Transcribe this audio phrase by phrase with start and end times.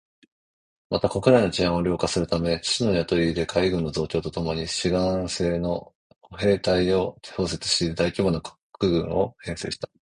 [0.89, 8.41] また、国内の治安を良化するため、騎士の雇い入れ、海軍の増強とともに志願制の歩兵隊を創設して大規模な
[8.73, 9.89] 国軍を編成した